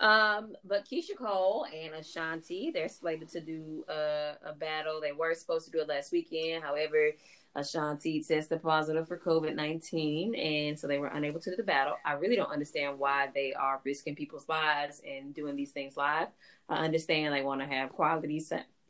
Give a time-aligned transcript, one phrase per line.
[0.00, 5.00] Um, but Keyshia Cole and Ashanti, they're slated to do a, a battle.
[5.00, 6.62] They were supposed to do it last weekend.
[6.62, 7.12] However,
[7.56, 11.94] Ashanti tested positive for COVID 19, and so they were unable to do the battle.
[12.04, 16.28] I really don't understand why they are risking people's lives and doing these things live.
[16.68, 18.44] I understand they want to have quality,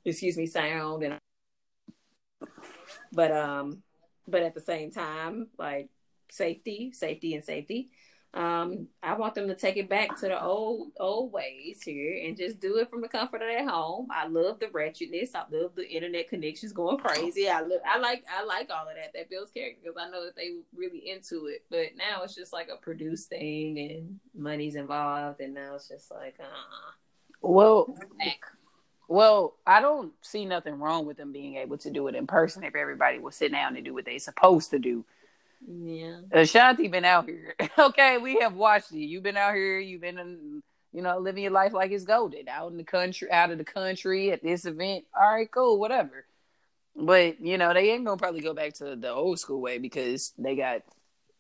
[0.05, 1.19] excuse me, sound, and
[3.13, 3.83] but um,
[4.27, 5.89] but at the same time, like
[6.31, 7.91] safety, safety, and safety.
[8.35, 12.37] Um, I want them to take it back to the old old ways here and
[12.37, 14.09] just do it from the comfort of their home.
[14.11, 15.35] I love the wretchedness.
[15.35, 17.49] I love the internet connections going crazy.
[17.49, 19.13] I look, I like I like all of that.
[19.15, 21.65] That builds character because I know that they really into it.
[21.71, 26.11] But now it's just like a produced thing and money's involved, and now it's just
[26.11, 26.93] like, uh
[27.41, 27.97] well,
[29.09, 32.63] well, I don't see nothing wrong with them being able to do it in person
[32.63, 35.05] if everybody will sit down and do what they're supposed to do.
[35.67, 36.21] Yeah.
[36.33, 37.55] Ashanti been out here.
[37.79, 39.07] okay, we have watched you.
[39.07, 39.79] You've been out here.
[39.79, 40.63] You've been in,
[40.93, 42.49] you know, living your life like it's golden.
[42.49, 45.05] Out in the country, out of the country at this event.
[45.19, 46.25] All right, cool, whatever.
[46.97, 50.33] But you know, they ain't gonna probably go back to the old school way because
[50.39, 50.83] they got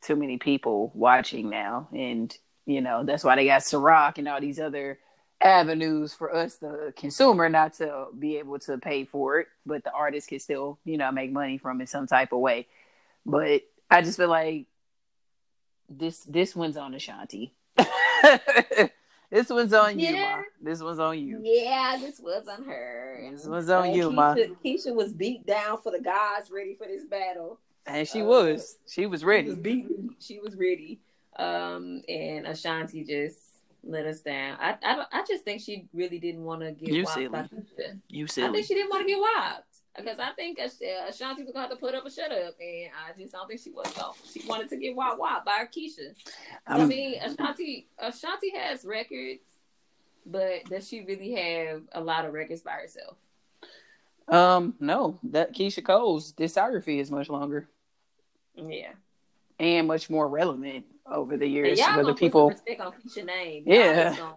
[0.02, 4.40] too many people watching now, and you know that's why they got Ciroc and all
[4.40, 4.98] these other
[5.40, 9.92] avenues for us, the consumer, not to be able to pay for it, but the
[9.92, 12.66] artist can still, you know, make money from it some type of way.
[13.24, 14.66] But I just feel like
[15.88, 17.54] this this one's on Ashanti.
[19.30, 20.10] this one's on yeah.
[20.10, 20.42] you, ma.
[20.60, 21.40] This one's on you.
[21.42, 23.30] Yeah, this was on her.
[23.32, 24.34] This one's on you, Keyshia, ma.
[24.64, 27.58] Keyshia was beat down for the gods, ready for this battle.
[27.86, 28.78] And she uh, was.
[28.86, 29.44] She was ready.
[29.44, 30.16] She was beaten.
[30.18, 31.00] She was ready.
[31.36, 33.38] Um, and Ashanti just
[33.84, 34.58] let us down.
[34.60, 37.48] I I, I just think she really didn't want to get you silly.
[38.08, 38.48] You silly.
[38.48, 39.67] I think she didn't want to get wiped
[39.98, 43.32] because I think Ashanti was going to put up a shut up, and I just
[43.32, 43.92] don't think she was.
[43.94, 46.14] So she wanted to get wild wild by Keyshia.
[46.66, 49.42] Um, I mean, Ashanti Ashanti has records,
[50.24, 53.16] but does she really have a lot of records by herself?
[54.28, 55.18] Um, no.
[55.24, 57.68] That Keyshia Cole's discography is much longer.
[58.54, 58.92] Yeah,
[59.58, 61.78] and much more relevant over the years.
[61.78, 64.32] Y'all whether people respect on Keyshia name, yeah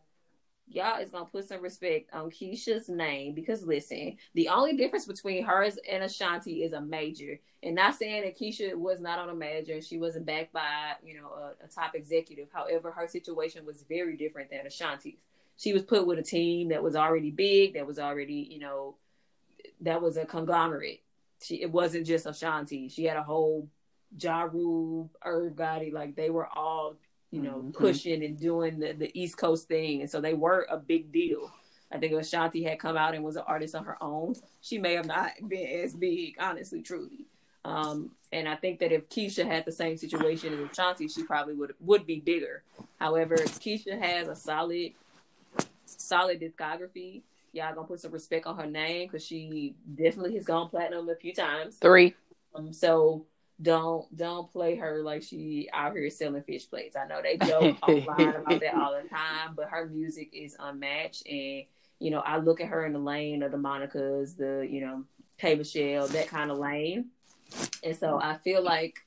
[0.74, 5.44] y'all is gonna put some respect on Keyshia's name because listen, the only difference between
[5.44, 7.40] hers and Ashanti is a major.
[7.64, 11.20] And not saying that Keyshia was not on a major she wasn't backed by, you
[11.20, 12.48] know, a, a top executive.
[12.52, 15.20] However, her situation was very different than Ashanti's.
[15.58, 18.96] She was put with a team that was already big, that was already, you know,
[19.82, 21.04] that was a conglomerate.
[21.42, 22.90] She it wasn't just Ashanti.
[22.90, 23.70] She had a whole
[24.20, 26.98] Ja Rule, Irv Gotti, like they were all
[27.32, 27.72] you know, mm-hmm.
[27.72, 30.02] pushing and doing the, the East Coast thing.
[30.02, 31.52] And so they were a big deal.
[31.92, 34.78] I think if Ashanti had come out and was an artist on her own, she
[34.78, 37.26] may have not been as big, honestly, truly.
[37.64, 41.54] Um, and I think that if Keyshia had the same situation as Ashanti, she probably
[41.54, 42.64] would would be bigger.
[43.00, 44.94] However, Keyshia has a solid,
[45.86, 47.22] solid discography.
[47.54, 51.16] Y'all gonna put some respect on her name because she definitely has gone platinum a
[51.16, 51.76] few times.
[51.76, 52.16] Three.
[52.56, 53.26] Um, so
[53.62, 56.96] don't don't play her like she out here selling fish plates.
[56.96, 61.28] I know they joke online about that all the time, but her music is unmatched.
[61.28, 61.66] And
[62.00, 65.04] you know, I look at her in the lane of the Monica's, the you know,
[65.38, 67.10] K Michelle, that kind of lane.
[67.84, 69.00] And so I feel like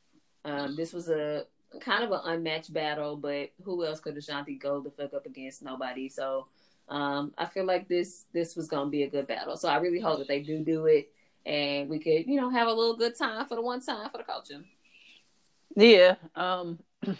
[0.44, 1.46] um, this was a
[1.80, 5.62] kind of an unmatched battle, but who else could Ashanti go the fuck up against?
[5.62, 6.08] Nobody.
[6.08, 6.46] So
[6.88, 9.56] um, I feel like this this was gonna be a good battle.
[9.56, 11.10] So I really hope that they do do it
[11.46, 14.18] and we could, you know, have a little good time for the one time for
[14.18, 14.60] the culture.
[15.76, 16.16] Yeah.
[16.34, 16.78] Um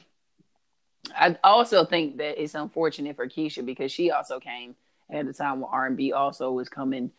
[1.14, 4.74] I also think that it's unfortunate for Keyshia because she also came
[5.10, 7.10] at a time when R and B also was coming.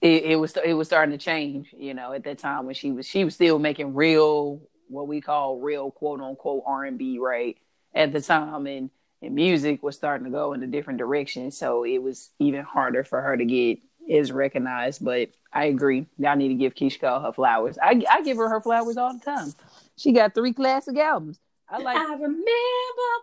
[0.00, 2.90] It, it, was it was starting to change, you know, at that time when she
[2.90, 7.18] was she was still making real what we call real quote unquote R and B
[7.18, 7.56] right
[7.94, 11.84] at the time, and and music was starting to go in a different direction, so
[11.84, 15.04] it was even harder for her to get is recognized.
[15.04, 16.06] But I agree.
[16.18, 17.78] Y'all need to give Keyshia her flowers.
[17.82, 19.52] I, I give her her flowers all the time.
[19.96, 21.38] She got three classic albums.
[21.68, 21.96] I like.
[21.96, 22.42] I remember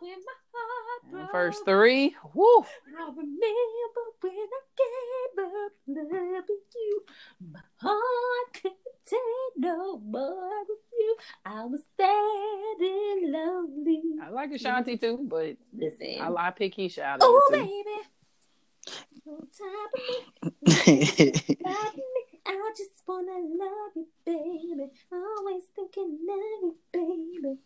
[0.01, 1.31] when my heart broke.
[1.31, 2.16] First three.
[2.34, 2.66] Woo.
[2.97, 7.03] I remember when I gave up loving you.
[7.51, 9.19] My heart couldn't take
[9.57, 10.68] no more of
[10.98, 11.15] you.
[11.45, 14.01] I was sad and lonely.
[14.24, 17.86] I like Ashanti too, but listen, I, I pick Keyshia out of oh, baby.
[22.69, 24.91] I just wanna love you, baby.
[25.12, 27.57] Always thinking of you, baby.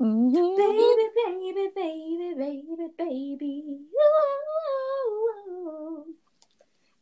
[0.00, 0.56] Mm-hmm.
[0.56, 3.54] Baby, baby, baby, baby, baby.
[5.48, 6.04] Ooh,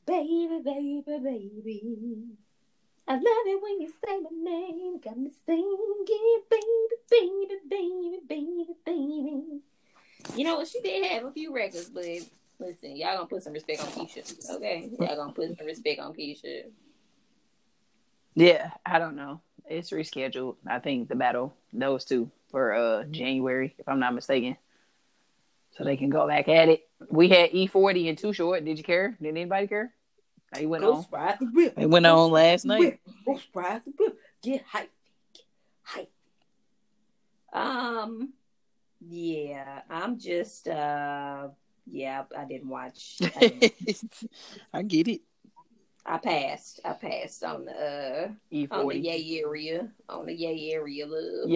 [0.07, 2.25] baby, baby, baby.
[3.07, 5.01] I love it when you say my name.
[5.01, 9.61] Got me singing, baby, baby, baby, baby, baby.
[10.35, 12.05] You know, she did have a few records, but
[12.59, 14.51] listen, y'all gonna put some respect on Keyshia.
[14.57, 16.65] Okay, y'all gonna put some respect on Keyshia.
[18.35, 19.41] Yeah, I don't know.
[19.67, 20.57] It's rescheduled.
[20.67, 24.57] I think the battle, those two, for uh January, if I'm not mistaken.
[25.77, 26.89] So they can go back at it.
[27.09, 28.65] We had E40 and Too Short.
[28.65, 29.17] Did you care?
[29.23, 29.93] Did anybody care?
[30.57, 31.05] He went on.
[31.13, 31.75] ride the whip.
[31.77, 32.99] It went on last night.
[33.25, 34.19] Ghost ride the whip.
[34.43, 34.91] Get hype.
[35.35, 35.45] Get
[35.83, 36.11] hype.
[37.53, 38.33] Um,
[39.01, 41.49] yeah, I'm just uh,
[41.91, 43.17] yeah, I didn't watch.
[43.23, 44.23] I, didn't-
[44.73, 45.21] I get it.
[46.07, 46.81] I passed.
[46.85, 48.29] I passed on the uh,
[48.71, 51.49] on the yay area, on the yay area, love.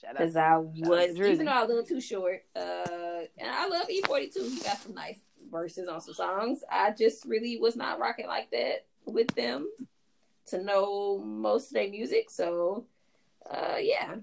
[0.00, 0.18] Shout out.
[0.18, 3.88] Because I was, even though I was a little too short, uh, and I love
[3.88, 4.50] E42.
[4.54, 5.18] He got some nice
[5.50, 6.62] verses on some songs.
[6.70, 9.68] I just really was not rocking like that with them
[10.46, 12.30] to know most of their music.
[12.30, 12.86] So,
[13.50, 14.14] uh, yeah.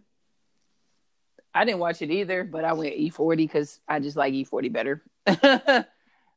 [1.57, 5.01] I didn't watch it either, but I went E40 because I just like E40 better.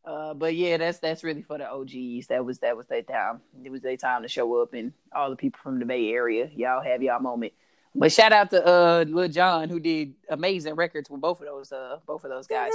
[0.04, 2.28] uh, but yeah, that's that's really for the OGs.
[2.28, 3.42] That was that was their time.
[3.62, 6.50] It was their time to show up, and all the people from the Bay Area,
[6.56, 7.52] y'all have y'all moment.
[7.94, 11.70] But shout out to uh Lil Jon who did amazing records with both of those
[11.70, 12.70] uh both of those guys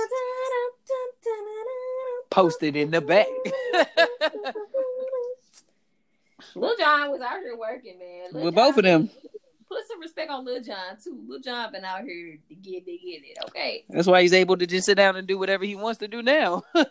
[2.30, 3.26] posted in the back.
[6.54, 8.34] Lil Jon was out here working, man.
[8.34, 9.10] Lil with both of them.
[9.68, 11.24] Put some respect on Lil Jon too.
[11.28, 13.38] Lil Jon been out here to get it, get it.
[13.50, 13.84] Okay.
[13.90, 16.22] That's why he's able to just sit down and do whatever he wants to do
[16.22, 16.64] now.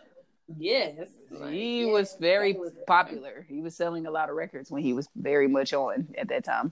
[0.59, 1.07] Yes.
[1.31, 3.43] Like, he yes, was very was- popular.
[3.49, 6.43] He was selling a lot of records when he was very much on at that
[6.43, 6.71] time.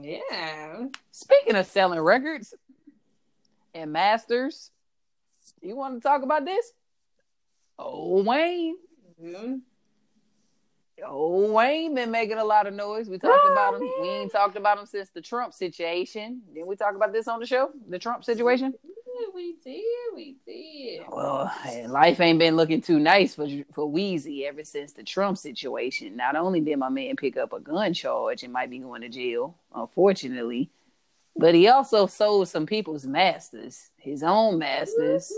[0.00, 0.86] Yeah.
[1.12, 2.54] Speaking of selling records
[3.74, 4.70] and masters,
[5.60, 6.72] you want to talk about this?
[7.78, 8.76] Oh, Wayne.
[9.22, 9.60] Mhm.
[11.06, 13.08] Oh, Wayne been making a lot of noise.
[13.08, 13.80] We talked Oh, about him.
[13.80, 13.92] man.
[14.02, 16.42] We ain't talked about him since the Trump situation.
[16.52, 17.70] Didn't we talk about this on the show?
[17.88, 18.74] The Trump situation?
[18.84, 19.84] Yeah, we did.
[20.14, 21.02] We did.
[21.10, 21.52] Well,
[21.88, 26.16] life ain't been looking too nice for for Weezy ever since the Trump situation.
[26.16, 29.08] Not only did my man pick up a gun charge and might be going to
[29.08, 30.70] jail, unfortunately,
[31.36, 35.32] but he also sold some people's masters, his own masters,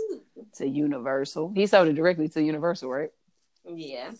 [0.57, 1.51] to Universal.
[1.55, 3.11] He sold it directly to Universal, right?
[3.65, 4.11] Yeah.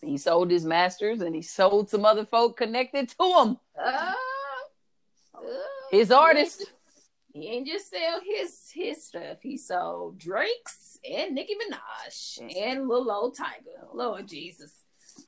[0.00, 3.56] He sold his masters and he sold some other folk connected to him.
[3.78, 4.12] Uh,
[5.34, 5.40] uh,
[5.90, 6.64] His artist.
[7.32, 9.38] He ain't just sell his his stuff.
[9.42, 13.94] He sold Drake's and Nicki Minaj and Lil old Tyga.
[13.94, 14.72] Lord Jesus.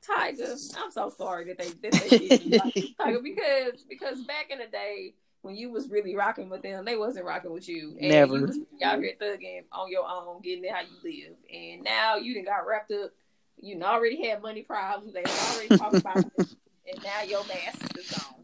[0.07, 0.77] Tyga.
[0.77, 4.59] I'm so sorry that they that they did you like Tyga because because back in
[4.59, 7.97] the day when you was really rocking with them, they wasn't rocking with you.
[7.99, 8.37] And Never.
[8.37, 11.35] you was out here thugging on your own, getting it how you live.
[11.51, 13.11] And now you done got wrapped up.
[13.61, 15.13] You already had money problems.
[15.13, 16.47] They already talking about it.
[16.93, 18.41] And now your mask is gone.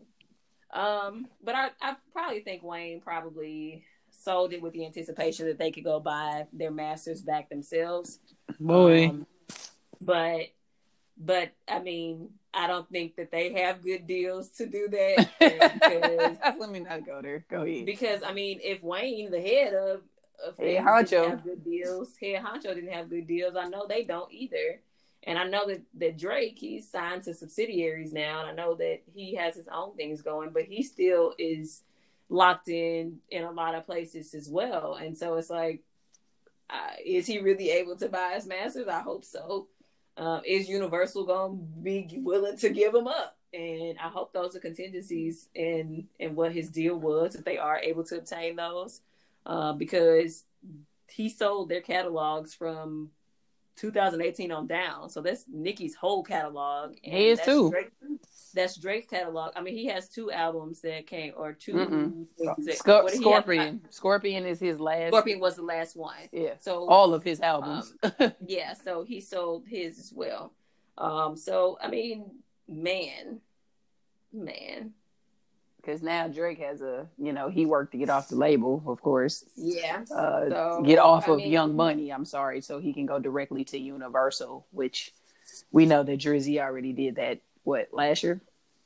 [0.72, 5.72] Um, but I, I probably think Wayne probably sold it with the anticipation that they
[5.72, 8.20] could go buy their masters back themselves.
[8.60, 9.26] Um,
[10.00, 10.42] but
[11.18, 16.38] but I mean, I don't think that they have good deals to do that because,
[16.60, 17.46] Let me not go there.
[17.50, 17.86] Go ahead.
[17.86, 20.02] because I mean, if Wayne, the head of
[20.46, 21.10] of Head honcho.
[21.10, 23.56] didn't have good deals, head honcho didn't have good deals.
[23.56, 24.82] I know they don't either.
[25.24, 29.02] And I know that, that Drake, he's signed to subsidiaries now, and I know that
[29.14, 31.84] he has his own things going, but he still is
[32.30, 34.96] locked in in a lot of places as well.
[34.96, 35.82] And so it's like,
[36.70, 38.88] uh, is he really able to buy his masters?
[38.88, 39.68] I hope so.
[40.18, 43.38] Um, is Universal going to be willing to give him up?
[43.54, 47.80] And I hope those are contingencies in in what his deal was if they are
[47.80, 49.02] able to obtain those,
[49.46, 50.44] uh, because
[51.10, 53.12] he sold their catalogs from
[53.78, 55.10] 2018 on down.
[55.10, 56.96] So that's Nicki's whole catalog.
[57.04, 57.70] And He is that's too.
[57.70, 57.92] Drake,
[58.54, 59.54] that's Drake's catalog.
[59.56, 62.26] I mean, he has two albums that came, or 2 Mm-mm.
[62.40, 63.22] that- Scor- what have?
[63.22, 63.82] Scorpion.
[63.90, 65.10] Scorpion is his last.
[65.10, 66.16] Scorpion was the last one.
[66.32, 66.54] Yeah.
[66.60, 67.94] So All of his albums.
[68.48, 70.54] yeah, so he sold his as well.
[70.98, 72.26] Um, so I mean,
[72.68, 73.42] man,
[74.34, 74.92] man,
[75.88, 79.02] Because now Drake has a, you know, he worked to get off the label, of
[79.02, 79.46] course.
[79.56, 80.04] yeah.
[80.14, 82.12] Uh, So, get off I of mean- Young Money.
[82.12, 85.14] I'm sorry, so he can go directly to Universal, which
[85.72, 87.40] we know that Drizzy already did that.
[87.64, 88.42] What last year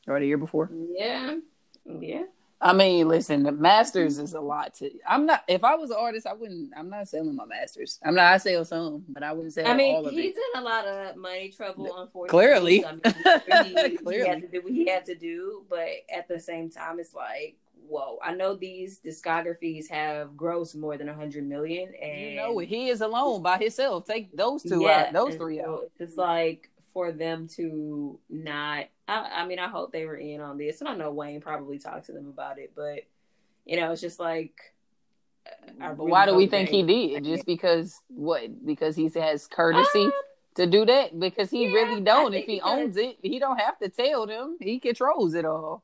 [0.08, 0.70] or the year before?
[0.96, 1.38] Yeah,
[1.86, 2.24] yeah.
[2.64, 4.92] I mean, listen, the masters is a lot to.
[5.08, 5.44] I'm not.
[5.48, 6.72] If I was an artist, I wouldn't.
[6.78, 8.00] I'm not selling my masters.
[8.04, 8.34] I'm not.
[8.34, 10.44] I sell some, but I wouldn't sell I mean, he's it.
[10.54, 12.82] in a lot of money trouble, unfortunately.
[12.82, 12.86] Clearly.
[12.86, 16.40] I mean, he, he had to do what he had to do, but at the
[16.40, 18.20] same time, it's like, whoa.
[18.24, 22.90] I know these discographies have grossed more than a hundred million, and You know, he
[22.90, 24.06] is alone by himself.
[24.06, 25.14] Take those two Yeah, out.
[25.14, 25.92] Those three so out.
[26.00, 28.86] It's like for them to not.
[29.08, 31.80] I, I mean, I hope they were in on this, and I know Wayne probably
[31.80, 33.06] talked to them about it, but
[33.66, 34.74] you know, it's just like
[35.80, 37.24] Really why do we think he did?
[37.24, 38.66] Just because what?
[38.66, 40.12] Because he has courtesy um,
[40.56, 41.20] to do that?
[41.20, 42.34] Because he yeah, really don't.
[42.34, 44.58] If he owns it, he don't have to tell them.
[44.60, 45.84] He controls it all.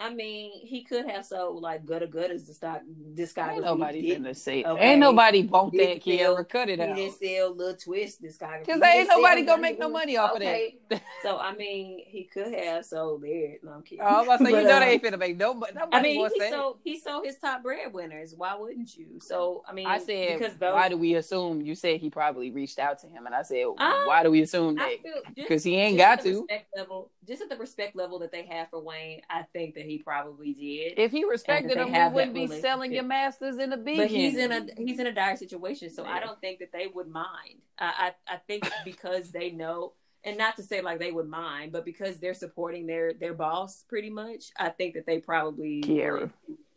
[0.00, 2.82] I mean, he could have sold like Gudda Gudda's the stock
[3.14, 3.54] discography.
[3.54, 4.90] Ain't nobody gonna say okay.
[4.90, 6.48] Ain't nobody bought that Kiara.
[6.48, 6.96] Cut it out.
[6.96, 8.66] He didn't sell Lil Twist discography.
[8.66, 10.76] Because ain't nobody gonna make no money off okay.
[10.90, 11.02] of that.
[11.22, 13.56] so I mean, he could have sold there.
[13.64, 14.04] No, I'm kidding.
[14.04, 15.72] Oh, I'm about to say you know uh, they ain't finna make no money.
[15.92, 18.34] I mean, he sold he sold his top breadwinners.
[18.36, 19.18] Why wouldn't you?
[19.20, 21.60] So I mean, I said because those, why do we assume?
[21.60, 24.42] You said he probably reached out to him, and I said um, why do we
[24.42, 24.98] assume that?
[25.34, 26.46] Because he ain't got to.
[26.76, 29.98] Level, just at the respect level that they have for Wayne, I think that he
[29.98, 30.98] probably did.
[30.98, 34.06] If he respected him, he wouldn't be selling your masters in the beginning.
[34.06, 36.12] But he's in a he's in a dire situation, so yeah.
[36.12, 37.60] I don't think that they would mind.
[37.78, 39.92] I, I I think because they know,
[40.24, 43.84] and not to say like they would mind, but because they're supporting their their boss
[43.88, 46.30] pretty much, I think that they probably Kiara.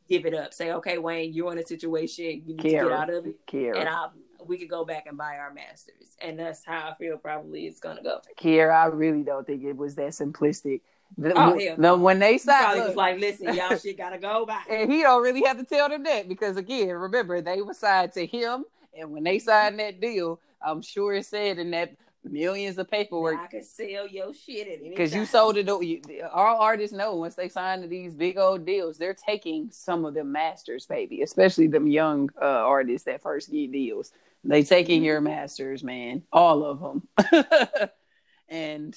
[0.10, 0.54] give it up.
[0.54, 2.84] Say, okay, Wayne, you're in a situation, you need Kiara.
[2.84, 3.80] to get out of it, Kiara.
[3.80, 4.08] and I
[4.46, 7.80] we could go back and buy our masters, and that's how I feel probably it's
[7.80, 8.22] gonna go.
[8.40, 10.82] Kiara, I really don't think it was that simplistic
[11.18, 11.98] the, oh, hell no.
[11.98, 15.44] when they signed, was like, "Listen, y'all shit gotta go back." and he don't really
[15.44, 18.66] have to tell them that because again, remember they were signed to him,
[18.98, 23.40] and when they signed that deal, I'm sure it said in that millions of paperwork.
[23.40, 25.68] I could sell your shit at any because you sold it.
[25.70, 30.14] All artists know once they sign to these big old deals, they're taking some of
[30.14, 31.22] them masters, baby.
[31.22, 34.12] Especially them young uh, artists that first get deals.
[34.44, 35.06] They taking mm-hmm.
[35.06, 37.90] your masters, man, all of them.
[38.50, 38.96] and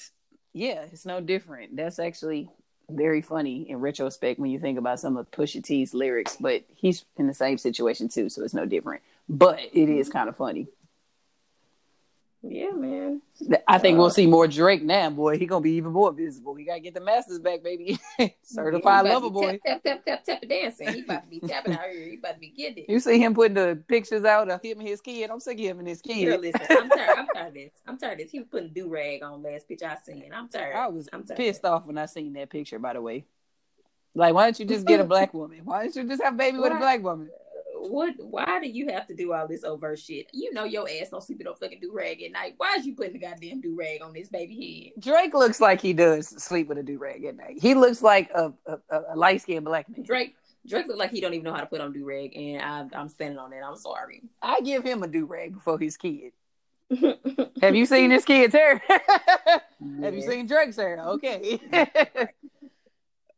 [0.54, 1.76] yeah, it's no different.
[1.76, 2.48] That's actually
[2.88, 7.04] very funny in retrospect when you think about some of Pusha T's lyrics, but he's
[7.16, 9.02] in the same situation too, so it's no different.
[9.28, 10.18] But it is mm-hmm.
[10.18, 10.68] kind of funny.
[12.46, 13.22] Yeah, man.
[13.66, 15.38] I think uh, we'll see more Drake now, boy.
[15.38, 16.54] He gonna be even more visible.
[16.54, 17.98] He gotta get the masters back, baby.
[18.42, 19.58] Certified lover boy.
[19.64, 20.92] Tap, tap, tap, tap, tap, dancing.
[20.92, 22.06] He about to be tapping out here.
[22.06, 22.90] He about to be getting it.
[22.90, 25.30] You see him putting the pictures out of him and his kid.
[25.30, 26.26] I'm sick of him and his kid.
[26.26, 27.18] Girl, listen, I'm tired.
[27.18, 27.72] I'm tired of this.
[27.86, 28.30] I'm tired of this.
[28.30, 30.30] He was putting do rag on last picture I seen.
[30.34, 30.76] I'm tired.
[30.76, 31.38] I was I'm tired.
[31.38, 32.78] pissed off when I seen that picture.
[32.78, 33.24] By the way,
[34.14, 35.60] like, why don't you just get a black woman?
[35.64, 37.30] Why don't you just have a baby with a black woman?
[37.90, 38.14] What?
[38.18, 40.26] Why do you have to do all this overt shit?
[40.32, 42.54] You know your ass don't sleep with no fucking do rag at night.
[42.56, 45.02] Why is you putting the goddamn do rag on this baby head?
[45.02, 47.58] Drake looks like he does sleep with a do rag at night.
[47.60, 50.04] He looks like a, a, a light skinned black man.
[50.04, 50.34] Drake
[50.66, 52.98] Drake look like he don't even know how to put on do rag, and I,
[52.98, 53.62] I'm standing on that.
[53.62, 54.22] I'm sorry.
[54.40, 56.32] I give him a do rag before his kid.
[57.60, 58.82] Have you seen his kid's hair?
[58.88, 59.60] yes.
[60.02, 60.98] Have you seen Drake's hair?
[61.00, 61.60] Okay.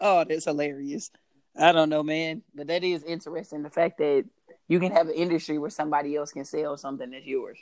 [0.00, 1.10] oh, that's hilarious.
[1.58, 3.62] I don't know, man, but that is interesting.
[3.62, 4.24] The fact that
[4.68, 7.58] you can have an industry where somebody else can sell something that's yours.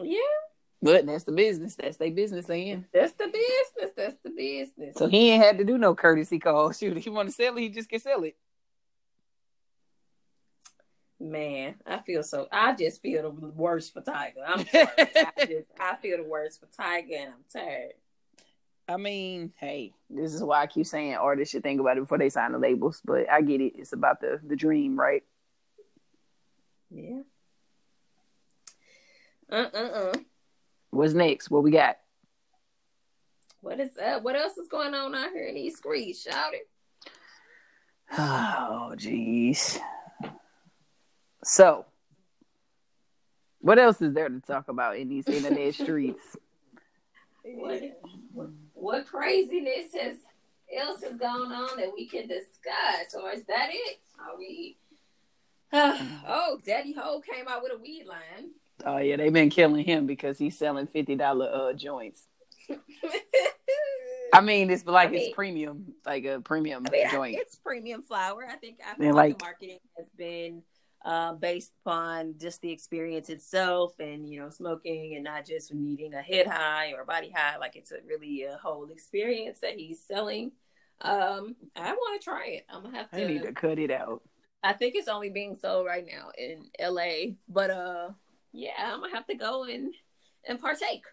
[0.00, 0.18] Yeah.
[0.82, 1.74] But that's the business.
[1.74, 2.86] That's their business in.
[2.92, 3.92] That's the business.
[3.96, 4.96] That's the business.
[4.96, 6.72] So he ain't had to do no courtesy call.
[6.72, 8.36] Shoot, if he want to sell it, he just can sell it.
[11.22, 12.48] Man, I feel so.
[12.50, 14.42] I just feel the worst for Tyga.
[14.46, 14.88] I'm sorry.
[14.98, 17.92] I, just, I feel the worst for Tyga, and I'm tired.
[18.90, 22.18] I mean, hey, this is why I keep saying artists should think about it before
[22.18, 23.00] they sign the labels.
[23.04, 25.22] But I get it; it's about the the dream, right?
[26.90, 27.20] Yeah.
[29.48, 30.14] Uh uh uh.
[30.90, 31.52] What's next?
[31.52, 31.98] What we got?
[33.60, 34.24] What is up?
[34.24, 36.22] What else is going on out here in these streets?
[36.22, 36.68] Shout it.
[38.18, 39.78] Oh, jeez.
[41.44, 41.86] So,
[43.60, 46.36] what else is there to talk about in these internet streets?
[47.44, 47.82] What,
[48.80, 50.16] what craziness has
[50.76, 53.98] else has gone on that we can discuss, or is that it?
[54.18, 54.76] Are we?
[55.72, 58.50] Uh, oh, Daddy Ho came out with a weed line.
[58.84, 62.26] Oh yeah, they've been killing him because he's selling fifty dollar uh joints.
[64.32, 67.36] I mean, it's like I mean, it's premium, like a premium I mean, joint.
[67.38, 68.46] It's premium flower.
[68.48, 70.62] I think I feel like, like the marketing has been
[71.04, 76.12] uh, based upon just the experience itself and you know smoking and not just needing
[76.14, 79.74] a head high or a body high like it's a really a whole experience that
[79.76, 80.52] he's selling
[81.00, 83.90] um i want to try it i'm gonna have to i need to cut it
[83.90, 84.22] out
[84.62, 88.10] i think it's only being sold right now in la but uh
[88.52, 89.94] yeah i'm gonna have to go and
[90.46, 91.04] and partake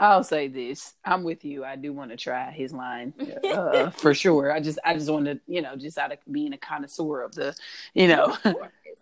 [0.00, 0.94] I'll say this.
[1.04, 1.64] I'm with you.
[1.64, 3.14] I do want to try his line
[3.52, 4.50] uh, for sure.
[4.50, 7.34] I just, I just want to, you know, just out of being a connoisseur of
[7.34, 7.54] the,
[7.94, 8.36] you know,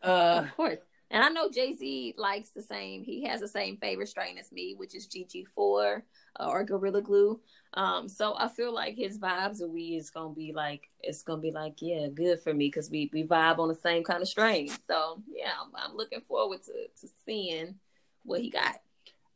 [0.02, 0.78] uh, of course.
[1.10, 3.04] And I know Jay Z likes the same.
[3.04, 6.02] He has the same favorite strain as me, which is GG4
[6.40, 7.38] uh, or Gorilla Glue.
[7.74, 11.42] Um, so I feel like his vibes of weed is gonna be like it's gonna
[11.42, 14.28] be like yeah, good for me because we we vibe on the same kind of
[14.28, 14.70] strain.
[14.86, 17.74] So yeah, I'm, I'm looking forward to to seeing
[18.24, 18.76] what he got.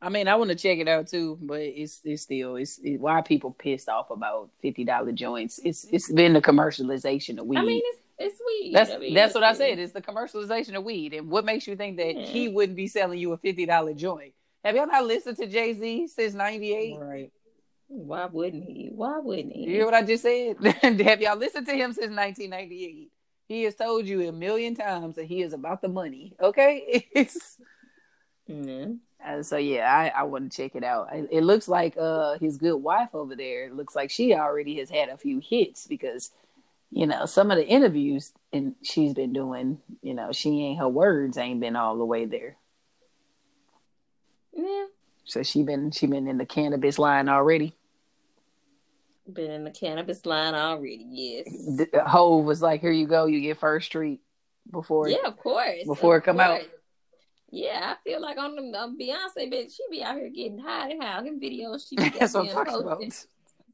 [0.01, 3.21] I mean, I want to check it out too, but it's it's still it's why
[3.21, 5.59] people pissed off about fifty dollar joints.
[5.63, 7.57] It's it's been the commercialization of weed.
[7.59, 8.73] I mean, it's it's weed.
[8.73, 9.79] That's I mean, that's what I said.
[9.79, 11.13] It's the commercialization of weed.
[11.13, 12.25] And what makes you think that Yeah.
[12.25, 14.33] he wouldn't be selling you a fifty dollar joint?
[14.63, 16.97] Have y'all not listened to Jay Z since ninety eight?
[16.99, 17.31] Right.
[17.89, 18.89] Why wouldn't he?
[18.93, 19.61] Why wouldn't he?
[19.63, 20.57] You hear what I just said?
[20.81, 23.11] Have y'all listened to him since nineteen ninety eight?
[23.47, 26.35] He has told you a million times that he is about the money.
[26.41, 27.57] Okay, it's
[28.49, 28.99] Mhm.
[29.25, 29.89] uh, so yeah.
[29.93, 31.09] I I want to check it out.
[31.13, 33.71] It, it looks like uh his good wife over there.
[33.73, 36.31] Looks like she already has had a few hits because
[36.91, 39.79] you know some of the interviews and she's been doing.
[40.01, 42.57] You know she ain't her words ain't been all the way there.
[44.53, 44.85] Yeah.
[45.25, 47.75] So she been she been in the cannabis line already.
[49.31, 51.05] Been in the cannabis line already.
[51.09, 51.45] Yes.
[51.47, 54.21] The, Hov was like, "Here you go, you get first street
[54.71, 55.83] before." Yeah, of course.
[55.85, 56.61] Before of it come out.
[57.49, 60.89] Yeah, I feel like on the um, Beyonce, bitch, she be out here getting high
[60.89, 63.25] and how them videos she be That's what I'm getting talking about.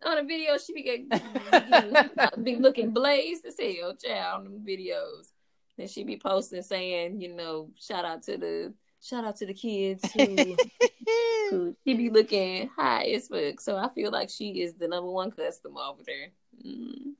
[0.05, 1.09] On the video, she be getting,
[2.43, 5.29] be looking blazed as hell, child, on them videos.
[5.77, 9.53] Then she be posting saying, you know, shout out to the shout out to the
[9.53, 10.57] kids who,
[11.49, 13.59] who she be looking high as fuck.
[13.59, 16.29] So I feel like she is the number one customer over there.
[16.65, 17.13] Mm.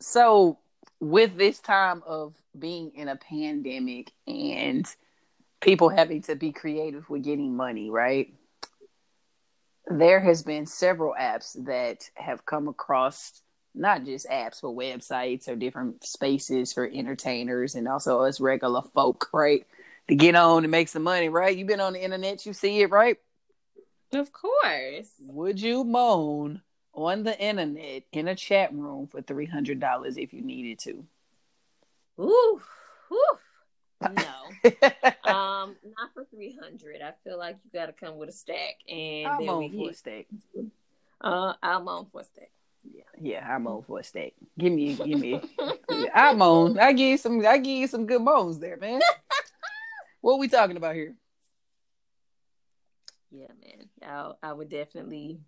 [0.00, 0.58] so
[1.00, 4.84] with this time of being in a pandemic and
[5.60, 8.34] people having to be creative with getting money, right?
[9.86, 13.42] There has been several apps that have come across
[13.74, 19.28] not just apps but websites or different spaces for entertainers and also us regular folk,
[19.32, 19.66] right?
[20.08, 21.56] To get on and make some money, right?
[21.56, 23.18] You've been on the internet, you see it, right?
[24.12, 25.10] Of course.
[25.20, 26.62] Would you moan
[26.92, 31.04] on the internet in a chat room for three hundred dollars if you needed to?
[32.20, 32.60] Ooh,
[33.12, 33.38] ooh.
[34.12, 34.70] No.
[35.30, 37.00] um, not for three hundred.
[37.02, 39.90] I feel like you got to come with a stack, and I'm then on for
[39.90, 40.28] a steak.
[41.20, 42.50] Uh, I'm on for a stack.
[42.92, 44.34] Yeah, yeah, I'm on for a steak.
[44.58, 45.40] Give me, give me.
[46.14, 46.78] I'm on.
[46.78, 47.44] I give you some.
[47.46, 49.00] I give you some good bones there, man.
[50.20, 51.14] what we talking about here?
[53.30, 53.88] Yeah, man.
[54.42, 55.40] I I would definitely.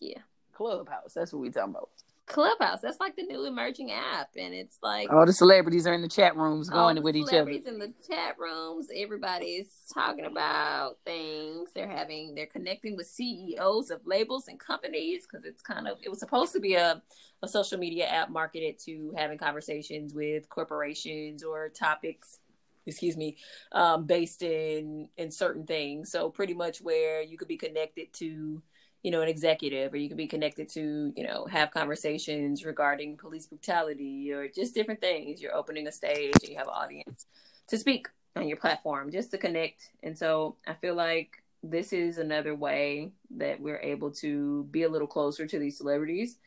[0.00, 0.18] Yeah,
[0.52, 1.14] Clubhouse.
[1.14, 1.90] That's what we talking about.
[2.26, 2.80] Clubhouse.
[2.80, 6.08] That's like the new emerging app, and it's like All the celebrities are in the
[6.08, 7.50] chat rooms going with each other.
[7.50, 8.88] in the chat rooms.
[8.94, 11.70] Everybody's talking about things.
[11.74, 12.34] They're having.
[12.34, 15.98] They're connecting with CEOs of labels and companies because it's kind of.
[16.02, 17.02] It was supposed to be a
[17.42, 22.38] a social media app marketed to having conversations with corporations or topics
[22.86, 23.36] excuse me
[23.72, 28.62] um, based in in certain things so pretty much where you could be connected to
[29.06, 33.16] you know an executive or you could be connected to you know have conversations regarding
[33.16, 37.26] police brutality or just different things you're opening a stage and you have an audience
[37.68, 42.18] to speak on your platform just to connect and so i feel like this is
[42.18, 46.38] another way that we're able to be a little closer to these celebrities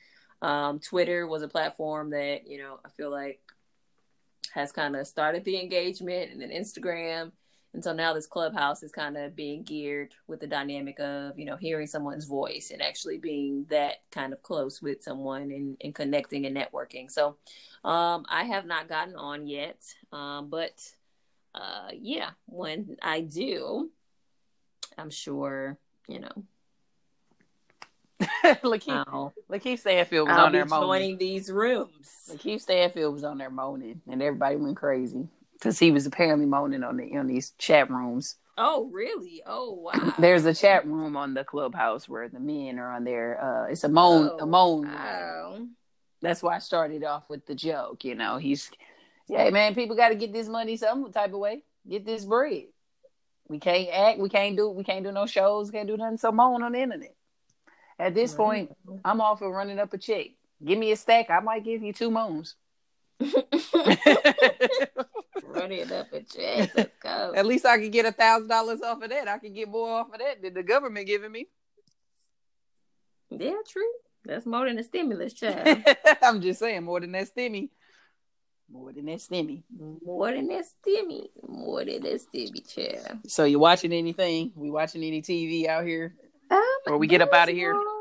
[0.42, 3.40] um, twitter was a platform that you know i feel like
[4.54, 7.32] has kind of started the engagement and then Instagram.
[7.74, 11.46] And so now this clubhouse is kind of being geared with the dynamic of, you
[11.46, 15.94] know, hearing someone's voice and actually being that kind of close with someone and, and
[15.94, 17.12] connecting and networking.
[17.12, 17.38] So
[17.84, 19.82] um, I have not gotten on yet.
[20.12, 20.82] Um, but
[21.54, 23.92] uh, yeah, when I do,
[24.98, 25.78] I'm sure,
[26.08, 26.44] you know,
[28.64, 30.88] Lakeith, I'll, Lakeith Stanfield was I'll on there moaning.
[30.88, 32.12] joining these rooms.
[32.32, 36.84] Lakeith Stanfield was on there moaning, and everybody went crazy because he was apparently moaning
[36.84, 38.36] on the on these chat rooms.
[38.62, 39.42] Oh, really?
[39.46, 40.14] Oh, wow.
[40.20, 43.42] There's a chat room on the clubhouse where the men are on there.
[43.42, 44.86] Uh, it's a moan, Oh, a moan.
[44.86, 45.66] wow.
[46.22, 48.04] That's why I started off with the joke.
[48.04, 48.70] You know, he's,
[49.30, 51.64] yeah, man, people got to get this money some type of way.
[51.90, 52.66] Get this bread.
[53.48, 54.20] We can't act.
[54.20, 54.70] We can't do.
[54.70, 55.72] We can't do no shows.
[55.72, 56.18] Can't do nothing.
[56.18, 57.16] So moan on the internet.
[57.98, 58.72] At this point,
[59.06, 60.28] I'm off of running up a check.
[60.64, 61.30] Give me a stack.
[61.30, 62.56] I might give you two moans.
[65.50, 66.72] Running it up a check.
[66.76, 67.34] Let's go.
[67.36, 69.28] At least I can get a thousand dollars off of that.
[69.28, 71.48] I can get more off of that than the government giving me.
[73.30, 73.90] Yeah, true.
[74.26, 75.84] That's more than a stimulus, child.
[76.22, 77.70] I'm just saying, more than that stimmy.
[78.72, 79.64] More than that stimmy.
[80.06, 81.28] more than that stimmy.
[81.48, 83.20] More than that stimmy, child.
[83.28, 84.52] So you watching anything?
[84.56, 86.14] We watching any TV out here?
[86.52, 87.74] Um, Or we get up there's outta here?
[87.74, 87.96] no-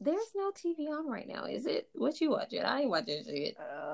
[0.00, 1.88] there's no TV on right now, is it?
[1.94, 2.62] What you watching?
[2.62, 3.56] I ain't watching shit.
[3.58, 3.93] Uh,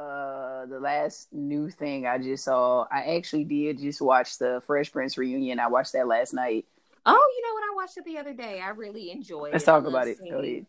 [0.67, 5.17] the last new thing I just saw, I actually did just watch the Fresh Prince
[5.19, 5.59] reunion.
[5.61, 6.67] I watched that last night.
[7.07, 7.65] Oh, you know what?
[7.65, 8.61] I watched it the other day.
[8.61, 9.53] I really enjoyed it.
[9.53, 9.67] Let's it.
[9.67, 10.19] talk about it.
[10.19, 10.67] seeing- Go ahead.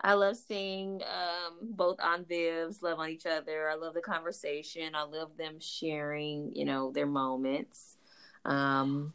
[0.00, 3.70] I love seeing um, both Aunt Vivs love on each other.
[3.70, 4.94] I love the conversation.
[4.94, 7.96] I love them sharing, you know, their moments.
[8.44, 9.14] Um,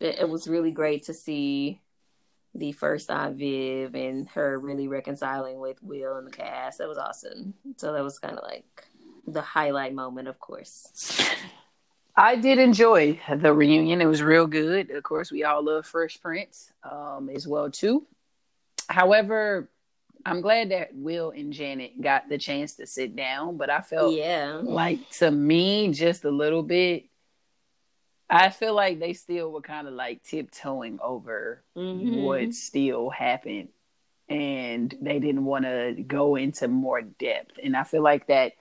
[0.00, 1.80] it, it was really great to see
[2.54, 6.76] the first Aunt Viv and her really reconciling with Will and the cast.
[6.76, 7.54] That was awesome.
[7.78, 8.84] So that was kind of like
[9.26, 10.88] the highlight moment, of course.
[12.16, 14.00] I did enjoy the reunion.
[14.00, 14.90] It was real good.
[14.90, 18.06] Of course, we all love Fresh Prince um, as well too.
[18.88, 19.70] However,
[20.24, 24.14] I'm glad that Will and Janet got the chance to sit down, but I felt
[24.14, 24.60] yeah.
[24.62, 27.04] like to me just a little bit
[28.34, 32.22] I feel like they still were kind of like tiptoeing over Mhm.
[32.22, 33.68] what still happened
[34.26, 37.58] and they didn't want to go into more depth.
[37.62, 38.54] And I feel like that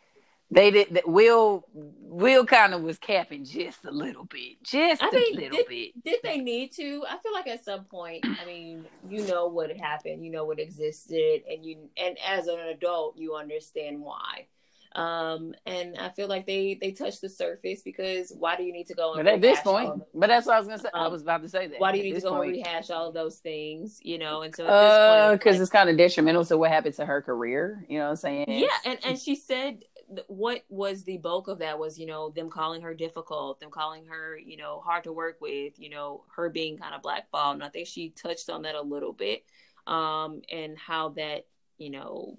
[0.51, 4.61] they did that Will Will kind of was capping just a little bit.
[4.63, 6.03] Just I a mean, little did, bit.
[6.03, 7.03] did they need to?
[7.07, 10.59] I feel like at some point, I mean, you know what happened, you know what
[10.59, 14.47] existed, and you and as an adult, you understand why.
[14.93, 18.87] Um, and I feel like they they touched the surface because why do you need
[18.87, 20.89] to go and But at this point, but that's what I was gonna say.
[20.93, 21.79] I Um, was about to say that.
[21.79, 24.01] why do you need to go point- and rehash all of those things?
[24.03, 26.71] You know, and so at Uh, point, because it's it's kind of detrimental to what
[26.71, 27.85] happened to her career.
[27.87, 28.45] You know what I'm saying?
[28.49, 29.85] yeah, and and she said
[30.27, 34.05] what was the bulk of that was you know them calling her difficult, them calling
[34.05, 37.63] her you know hard to work with, you know her being kind of blackballed, and
[37.63, 39.43] I think she touched on that a little bit,
[39.87, 41.45] um, and how that
[41.77, 42.37] you know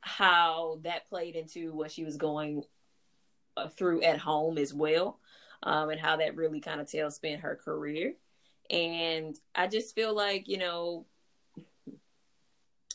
[0.00, 2.64] how that played into what she was going
[3.56, 5.20] uh, through at home as well,
[5.62, 8.14] um, and how that really kind of tailspin her career.
[8.70, 11.06] And I just feel like, you know,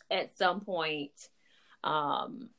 [0.09, 1.11] at some point,
[1.83, 2.49] um,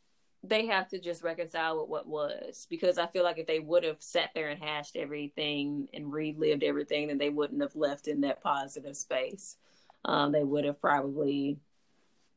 [0.49, 3.85] they have to just reconcile with what was because I feel like if they would
[3.85, 8.23] have sat there and hashed everything and relived everything, then they wouldn't have left in
[8.23, 9.57] that positive space.
[10.05, 11.59] Um, they would have probably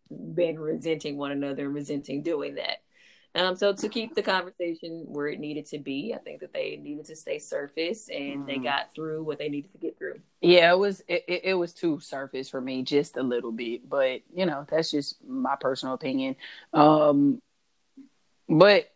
[0.10, 2.80] been resenting one another and resenting doing that.
[3.34, 6.76] Um, so to keep the conversation where it needed to be, I think that they
[6.76, 8.64] needed to stay surface and they Mhm.
[8.64, 10.22] got through what they needed to get through.
[10.42, 13.88] Yeah, it was it, it, it was too surface for me, just a little bit.
[13.88, 16.36] But you know, that's just my personal opinion.
[16.74, 17.42] Um,
[18.52, 18.92] but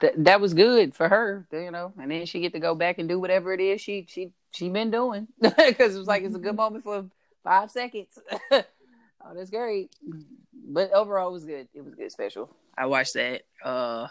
[0.00, 1.92] th- that was good for her, you know.
[2.00, 4.68] And then she get to go back and do whatever it is she she she
[4.68, 7.06] been doing because it was like it's a good moment for
[7.42, 8.18] five seconds.
[8.52, 8.62] oh,
[9.34, 9.90] that's great.
[10.52, 11.68] But overall, it was good.
[11.74, 12.54] It was good special.
[12.76, 13.42] I watched that.
[13.64, 14.08] Uh,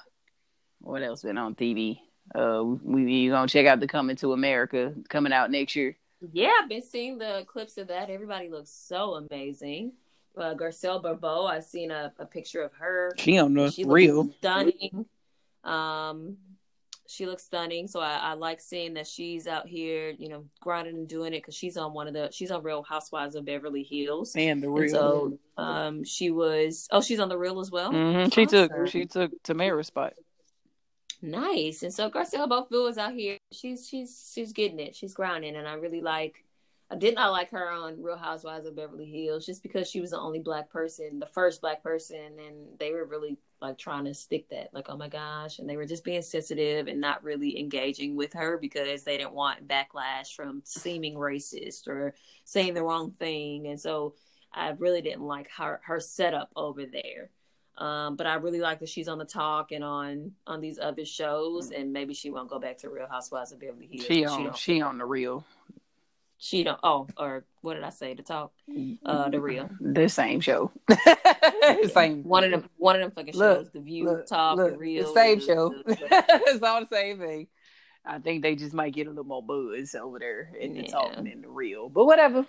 [0.80, 2.00] what else been on TV?
[2.34, 5.96] Uh, we we gonna check out the Coming to America coming out next year.
[6.32, 8.10] Yeah, I've been seeing the clips of that.
[8.10, 9.94] Everybody looks so amazing.
[10.36, 13.14] Uh, Garcelle Barbeau, I've seen a, a picture of her.
[13.18, 15.06] She on the She looks stunning.
[15.64, 16.38] Um,
[17.08, 17.88] she looks stunning.
[17.88, 21.38] So I, I like seeing that she's out here, you know, grinding and doing it
[21.40, 24.36] because she's on one of the she's on Real Housewives of Beverly Hills.
[24.36, 26.88] and the And so um, she was.
[26.92, 27.92] Oh, she's on the Real as well.
[27.92, 30.14] hmm She took she took Tamera's spot.
[31.22, 31.84] Nice.
[31.84, 33.38] And so Garcelle Beaufort is out here.
[33.52, 34.96] She's she's she's getting it.
[34.96, 36.43] She's grinding, and I really like.
[36.94, 40.12] I did not like her on Real Housewives of Beverly Hills just because she was
[40.12, 44.14] the only black person, the first black person, and they were really like trying to
[44.14, 47.60] stick that, like, oh my gosh, and they were just being sensitive and not really
[47.60, 53.12] engaging with her because they didn't want backlash from seeming racist or saying the wrong
[53.12, 54.14] thing, and so
[54.54, 57.32] I really didn't like her her setup over there.
[57.76, 61.06] Um, but I really like that she's on the talk and on on these other
[61.06, 64.06] shows, and maybe she won't go back to Real Housewives of Beverly Hills.
[64.06, 65.44] She on don't- she on the real.
[66.44, 66.80] She don't.
[66.84, 68.14] Oh, or what did I say?
[68.14, 68.52] The talk,
[69.06, 69.70] uh, the real.
[69.80, 70.72] The same show.
[71.94, 72.24] same.
[72.24, 72.70] One of them.
[72.78, 73.70] One of them fucking Look, shows.
[73.72, 75.08] The View, Look, Talk, look, the real.
[75.08, 75.70] the same the- show.
[75.86, 75.98] the-
[76.48, 77.48] it's all the same thing.
[78.06, 80.88] I think they just might get a little more buzz over there in the Yeah.
[80.92, 82.46] talking in the real, but whatever.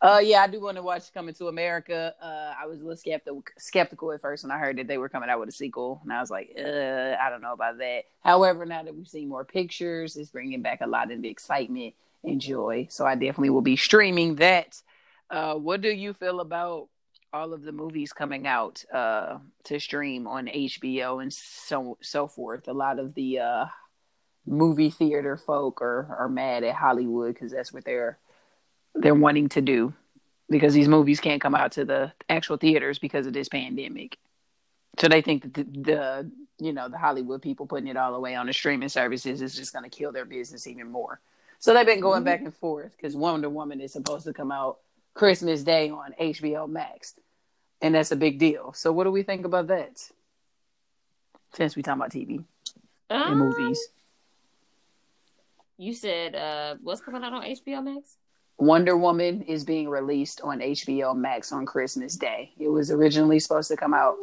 [0.00, 2.14] Uh, yeah, I do want to watch Coming to America.
[2.22, 5.10] Uh, I was a little skeptical skeptical at first when I heard that they were
[5.10, 6.62] coming out with a sequel, and I was like, uh,
[7.20, 8.04] I don't know about that.
[8.22, 11.92] However, now that we've seen more pictures, it's bringing back a lot of the excitement
[12.24, 12.86] and joy.
[12.90, 14.80] So I definitely will be streaming that.
[15.30, 16.88] Uh, what do you feel about
[17.32, 22.68] all of the movies coming out uh, to stream on HBO and so so forth?
[22.68, 23.66] A lot of the uh,
[24.46, 28.18] movie theater folk are, are mad at Hollywood because that's what they're
[28.94, 29.92] they're wanting to do
[30.48, 34.18] because these movies can't come out to the actual theaters because of this pandemic.
[34.98, 38.34] So they think that the, the you know the Hollywood people putting it all away
[38.34, 41.20] on the streaming services is just going to kill their business even more.
[41.64, 42.24] So they've been going Mhm.
[42.26, 44.80] back and forth because Wonder Woman is supposed to come out
[45.14, 47.18] Christmas Day on HBO Max,
[47.80, 48.74] and that's a big deal.
[48.74, 50.10] So what do we think about that?
[51.54, 52.44] Since we talking about TV
[53.08, 53.80] and Um, movies,
[55.78, 58.18] You said uh, what's coming out on HBO Max?
[58.58, 62.52] Wonder Woman is being released on HBO Max on Christmas Day.
[62.58, 64.16] It was originally supposed to come out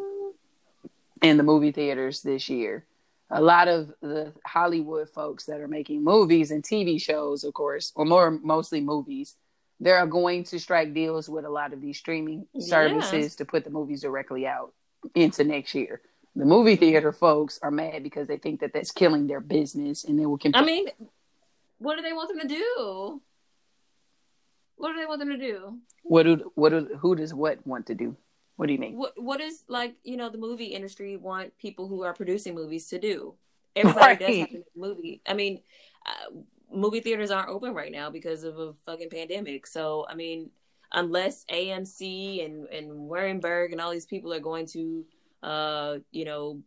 [1.24, 2.86] in the movie theaters this year.
[3.34, 7.94] A lot of the Hollywood folks that are making movies and TV shows, of course,
[7.96, 9.36] or more mostly movies,
[9.80, 12.66] they are going to strike deals with a lot of these streaming Yeah.
[12.66, 14.74] services to put the movies directly out
[15.16, 16.02] into next year.
[16.36, 20.20] The movie theater folks are mad because they think that that's killing their business, and
[20.20, 20.38] they will.
[20.38, 20.88] Comp- I mean,
[21.78, 23.22] what do they want them to do?
[24.76, 25.78] What do they want them to do?
[26.04, 28.16] What do what do who does what want to do?
[28.56, 28.96] What do you mean?
[28.96, 32.88] What what is like you know the movie industry want people who are producing movies
[32.88, 33.36] to do?
[33.76, 34.20] Everybody right.
[34.20, 35.22] does have to make a movie.
[35.26, 35.62] I mean,
[36.06, 36.42] uh,
[36.74, 39.66] movie theaters aren't open right now because of a fucking pandemic.
[39.66, 40.50] So I mean,
[40.92, 45.06] unless AMC and and Weinberg and all these people are going to,
[45.42, 46.62] uh, you know,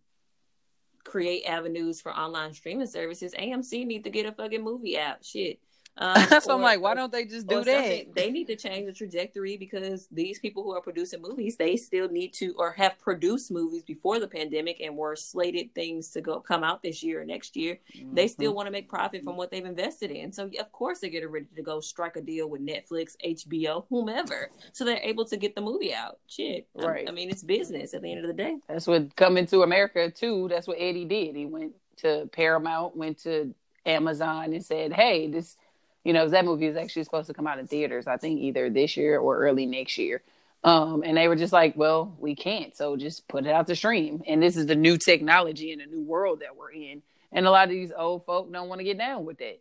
[1.04, 5.22] create avenues for online streaming services, AMC need to get a fucking movie app.
[5.22, 5.60] Shit.
[5.96, 8.14] Um, so I'm like, why don't they just do that?
[8.14, 12.08] They need to change the trajectory because these people who are producing movies, they still
[12.08, 16.40] need to or have produced movies before the pandemic and were slated things to go
[16.40, 17.78] come out this year or next year.
[17.96, 18.14] Mm-hmm.
[18.14, 20.32] They still want to make profit from what they've invested in.
[20.32, 24.50] So of course they're getting ready to go strike a deal with Netflix, HBO, whomever,
[24.72, 26.18] so they're able to get the movie out.
[26.26, 27.06] Shit, right?
[27.06, 28.56] I, I mean, it's business at the end of the day.
[28.68, 30.48] That's what coming to America too.
[30.48, 31.36] That's what Eddie did.
[31.36, 33.54] He went to Paramount, went to
[33.86, 35.56] Amazon, and said, "Hey, this."
[36.04, 38.70] You know, that movie is actually supposed to come out in theaters, I think either
[38.70, 40.22] this year or early next year.
[40.62, 42.74] Um, and they were just like, well, we can't.
[42.76, 44.22] So just put it out to stream.
[44.26, 47.02] And this is the new technology and the new world that we're in.
[47.32, 49.60] And a lot of these old folk don't want to get down with that.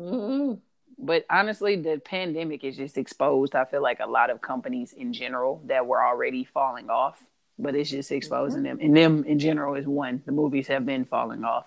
[0.00, 0.54] Mm-hmm.
[0.98, 3.54] But honestly, the pandemic is just exposed.
[3.54, 7.20] I feel like a lot of companies in general that were already falling off,
[7.58, 8.78] but it's just exposing mm-hmm.
[8.78, 8.80] them.
[8.80, 10.22] And them in general is one.
[10.26, 11.66] The movies have been falling off.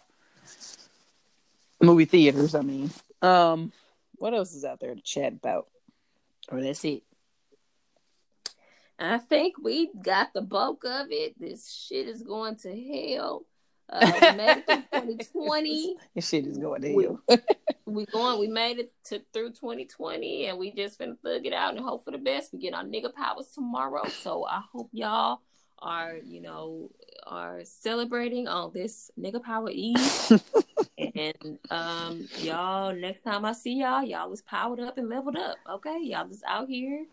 [1.82, 2.92] Movie theaters, I mean.
[3.22, 3.72] Um,
[4.22, 5.68] what else is out there to chat about?
[6.52, 7.02] Or that's it.
[9.00, 11.40] I think we got the bulk of it.
[11.40, 13.46] This shit is going to hell.
[13.90, 14.06] Uh,
[14.38, 15.96] made it through 2020.
[16.14, 17.20] This shit is going to hell.
[17.28, 17.38] we,
[17.88, 18.40] we going.
[18.40, 22.06] We made it to through 2020, and we just finna thug it out and hope
[22.06, 22.54] for the best.
[22.54, 25.40] We get our nigga powers tomorrow, so I hope y'all
[25.82, 26.90] are, you know,
[27.26, 30.42] are celebrating on this nigga power eve.
[31.16, 35.58] And um, y'all, next time I see y'all, y'all was powered up and leveled up.
[35.70, 37.06] Okay, y'all just out here,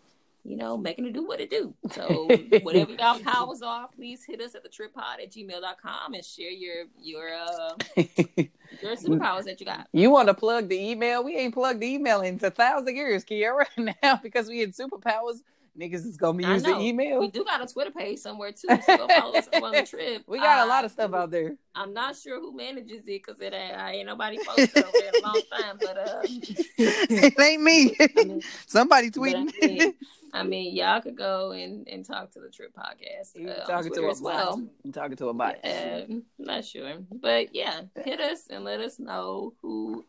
[0.45, 1.75] you know, making it do what it do.
[1.93, 2.29] So
[2.63, 6.85] whatever y'all powers are, please hit us at the trippod at gmail.com and share your
[7.03, 9.89] your uh your superpowers that you got.
[9.93, 11.25] You want to plug the email?
[11.25, 13.65] We ain't plugged the email in a thousand years, Kiera.
[14.03, 15.39] Now because we had superpowers
[15.79, 17.21] niggas is gonna be using email.
[17.21, 18.69] We do got a Twitter page somewhere too.
[18.85, 20.25] So go follow us on the trip.
[20.27, 21.57] We got a lot of stuff out there.
[21.75, 25.11] I'm not sure who manages it because it ain't, I ain't nobody posted over there
[25.15, 25.79] in a long time.
[25.81, 27.97] But uh, it ain't me.
[28.01, 29.53] I mean, Somebody tweeting.
[29.63, 29.95] I mean,
[30.33, 33.37] I mean, y'all could go and, and talk to the Trip Podcast.
[33.37, 34.61] Uh, talking to a as well.
[34.85, 35.65] I'm talking to a bot.
[35.65, 36.03] Uh,
[36.39, 40.05] not sure, but yeah, hit us and let us know who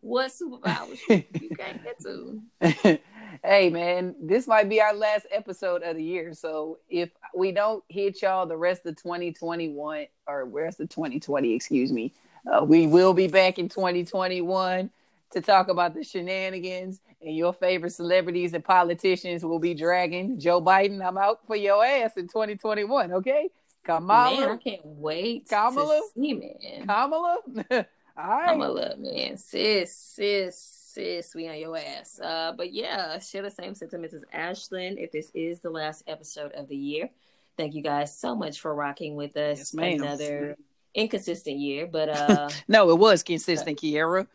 [0.00, 2.98] what superpowers you, can't get to.
[3.44, 6.32] hey man, this might be our last episode of the year.
[6.34, 11.92] So if we don't hit y'all the rest of 2021 or where's the 2020, excuse
[11.92, 12.12] me,
[12.50, 14.90] uh, we will be back in 2021
[15.30, 20.62] to talk about the shenanigans and your favorite celebrities and politicians will be dragging Joe
[20.62, 21.06] Biden.
[21.06, 23.12] I'm out for your ass in 2021.
[23.12, 23.50] Okay,
[23.84, 24.40] Kamala.
[24.40, 25.48] Man, I can't wait.
[25.48, 26.00] Kamala.
[26.00, 26.86] To see, man.
[26.86, 27.38] Kamala.
[28.18, 28.48] All right.
[28.52, 32.20] Kamala, man, sis, sis sis, we on your ass.
[32.20, 34.96] Uh, but yeah, share the same sentiments as Ashlyn.
[34.98, 37.10] If this is the last episode of the year,
[37.56, 39.74] thank you guys so much for rocking with us.
[39.74, 40.56] Yes, Another
[40.94, 44.26] inconsistent year, but uh, no, it was consistent, Kiera.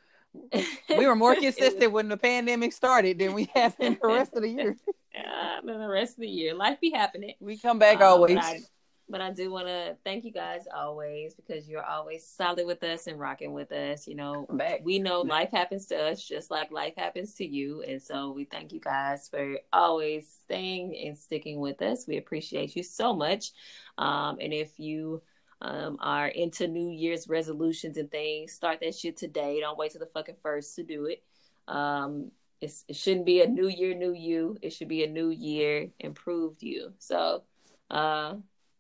[0.90, 4.42] we were more consistent when the pandemic started than we have in the rest of
[4.42, 4.78] the year.
[5.16, 6.56] Yeah, the rest of the year.
[6.56, 7.36] Life be happening.
[7.40, 8.68] We come back uh, always.
[9.10, 13.08] But I do want to thank you guys always because you're always solid with us
[13.08, 14.08] and rocking with us.
[14.08, 14.48] You know,
[14.82, 17.84] we know life happens to us just like life happens to you.
[17.84, 22.08] And so we thank you guys for always staying and sticking with us.
[22.08, 23.52] We appreciate you so much.
[23.98, 25.22] Um, and if you
[25.62, 29.60] um, are into New Year's resolutions and things, start that shit today.
[29.60, 31.24] Don't wait till the fucking first to do it.
[31.68, 34.58] Um, it shouldn't be a new year, new you.
[34.62, 36.94] It should be a new year, improved you.
[37.00, 37.44] So,
[37.90, 38.36] uh,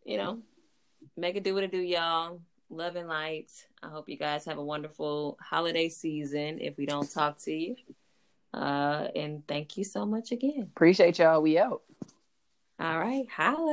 [0.05, 0.39] you know,
[1.17, 2.41] make it do what it do, y'all.
[2.69, 3.51] Love and light.
[3.83, 7.75] I hope you guys have a wonderful holiday season if we don't talk to you.
[8.53, 10.69] Uh, and thank you so much again.
[10.75, 11.41] Appreciate y'all.
[11.41, 11.81] We out.
[12.79, 13.27] All right.
[13.29, 13.61] Holla.